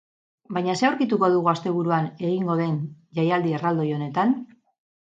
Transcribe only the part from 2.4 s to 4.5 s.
dn jaialdi erraldoi honetan?